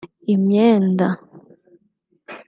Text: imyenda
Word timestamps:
imyenda 0.33 1.07